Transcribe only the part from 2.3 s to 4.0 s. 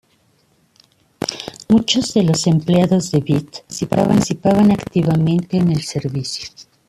empleados de "Byte"